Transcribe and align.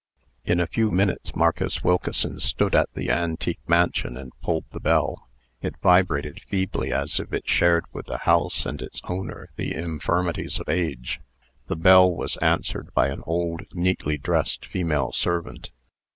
In 0.45 0.59
a 0.59 0.65
few 0.65 0.89
minutes 0.89 1.35
Marcus 1.35 1.83
Wilkeson 1.83 2.39
stood 2.39 2.73
at 2.73 2.91
the 2.95 3.11
antique 3.11 3.59
mansion, 3.67 4.17
and 4.17 4.31
pulled 4.41 4.65
the 4.71 4.79
bell. 4.79 5.27
It 5.61 5.75
vibrated 5.79 6.41
feebly 6.47 6.91
as 6.91 7.19
if 7.19 7.31
it 7.31 7.47
shared 7.47 7.85
with 7.93 8.07
the 8.07 8.17
house 8.17 8.65
and 8.65 8.81
its 8.81 8.99
owner 9.07 9.51
the 9.57 9.75
infirmities 9.75 10.59
of 10.59 10.67
age. 10.69 11.21
The 11.67 11.75
bell 11.75 12.11
was 12.11 12.35
answered 12.37 12.91
by 12.95 13.09
an 13.09 13.21
old, 13.27 13.67
neatly 13.75 14.17
dressed 14.17 14.65
female 14.65 15.11
servant. 15.11 15.69